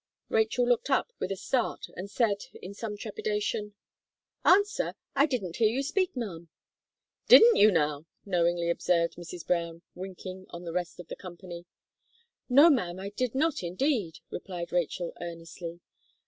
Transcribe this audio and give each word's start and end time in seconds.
Rachel 0.29 0.67
looked 0.67 0.89
up, 0.89 1.11
with 1.19 1.31
a 1.31 1.35
start, 1.35 1.85
and 1.95 2.09
said, 2.09 2.45
in 2.55 2.73
some 2.73 2.97
trepidation, 2.97 3.75
"Answer! 4.43 4.95
I 5.15 5.27
didn't 5.27 5.57
hear 5.57 5.69
you 5.69 5.83
speak, 5.83 6.15
ma'am." 6.15 6.49
"Didn't 7.27 7.55
you 7.57 7.69
now!" 7.71 8.07
knowingly 8.25 8.71
observed 8.71 9.13
Mrs. 9.15 9.45
Brown, 9.45 9.83
winking 9.93 10.47
on 10.49 10.63
the 10.63 10.73
rest 10.73 10.99
of 10.99 11.07
the 11.07 11.15
company. 11.15 11.65
"No, 12.49 12.71
ma'am, 12.71 12.99
I 12.99 13.09
did 13.09 13.35
not, 13.35 13.61
indeed," 13.61 14.15
replied 14.31 14.71
Rachel, 14.71 15.13
earnestly. 15.21 15.81